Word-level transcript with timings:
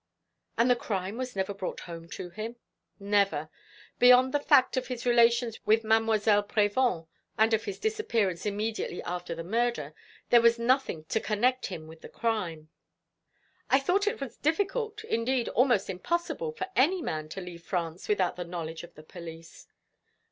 "And 0.57 0.67
the 0.67 0.75
crime 0.75 1.15
was 1.15 1.35
never 1.35 1.53
brought 1.53 1.81
home 1.81 2.09
to 2.09 2.31
him?" 2.31 2.55
"Never. 2.99 3.51
Beyond 3.99 4.33
the 4.33 4.39
fact 4.39 4.75
of 4.75 4.87
his 4.87 5.05
relations 5.05 5.59
with 5.63 5.83
Mademoiselle 5.83 6.41
Prévol, 6.43 7.05
and 7.37 7.53
of 7.53 7.65
his 7.65 7.77
disappearance 7.77 8.47
immediately 8.47 9.03
after 9.03 9.35
the 9.35 9.43
murder, 9.43 9.93
there 10.31 10.41
was 10.41 10.57
nothing 10.57 11.03
to 11.05 11.19
connect 11.19 11.67
him 11.67 11.85
with 11.85 12.01
the 12.01 12.09
crime." 12.09 12.69
"I 13.69 13.79
thought 13.79 14.07
it 14.07 14.19
was 14.19 14.37
difficult, 14.37 15.03
indeed 15.03 15.49
almost 15.49 15.87
impossible, 15.87 16.51
for 16.51 16.65
any 16.75 17.03
man 17.03 17.29
to 17.29 17.39
leave 17.41 17.61
France 17.63 18.09
without 18.09 18.35
the 18.37 18.43
knowledge 18.43 18.81
of 18.83 18.95
the 18.95 19.03
police." 19.03 19.67